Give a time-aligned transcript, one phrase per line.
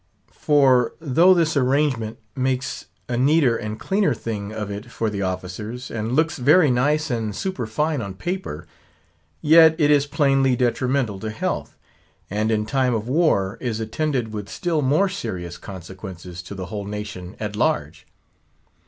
[0.33, 5.91] For, though this arrangement makes a neater and cleaner thing of it for the officers,
[5.91, 8.65] and looks very nice and superfine on paper;
[9.43, 11.77] yet it is plainly detrimental to health;
[12.31, 16.85] and in time of war is attended with still more serious consequences to the whole
[16.85, 18.07] nation at large.